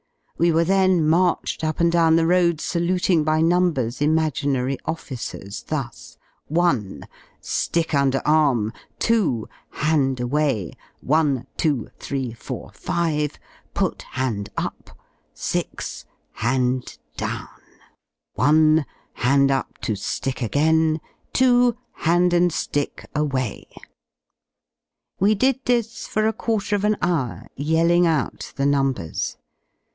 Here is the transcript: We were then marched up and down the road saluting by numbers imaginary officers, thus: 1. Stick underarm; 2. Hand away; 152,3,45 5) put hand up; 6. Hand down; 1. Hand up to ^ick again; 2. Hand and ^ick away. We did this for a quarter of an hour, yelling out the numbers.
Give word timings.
We 0.39 0.51
were 0.51 0.63
then 0.63 1.07
marched 1.07 1.63
up 1.63 1.79
and 1.79 1.91
down 1.91 2.15
the 2.15 2.25
road 2.25 2.59
saluting 2.59 3.23
by 3.23 3.41
numbers 3.41 4.01
imaginary 4.01 4.79
officers, 4.85 5.61
thus: 5.67 6.17
1. 6.47 7.03
Stick 7.39 7.89
underarm; 7.89 8.71
2. 8.97 9.47
Hand 9.69 10.19
away; 10.19 10.73
152,3,45 11.05 12.71
5) 12.75 13.39
put 13.75 14.01
hand 14.13 14.49
up; 14.57 14.97
6. 15.35 16.05
Hand 16.31 16.97
down; 17.15 17.47
1. 18.33 18.83
Hand 19.13 19.51
up 19.51 19.77
to 19.81 19.91
^ick 19.93 20.43
again; 20.43 20.99
2. 21.33 21.77
Hand 21.93 22.33
and 22.33 22.49
^ick 22.49 23.05
away. 23.13 23.67
We 25.19 25.35
did 25.35 25.59
this 25.65 26.07
for 26.07 26.27
a 26.27 26.33
quarter 26.33 26.75
of 26.75 26.83
an 26.83 26.97
hour, 27.03 27.47
yelling 27.55 28.07
out 28.07 28.53
the 28.55 28.65
numbers. 28.65 29.37